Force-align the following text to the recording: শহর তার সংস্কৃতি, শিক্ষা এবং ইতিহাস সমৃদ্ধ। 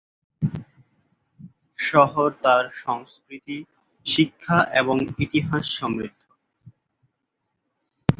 শহর 1.79 2.27
তার 2.43 2.65
সংস্কৃতি, 2.77 3.57
শিক্ষা 4.05 4.57
এবং 4.73 4.95
ইতিহাস 5.19 5.65
সমৃদ্ধ। 5.79 6.21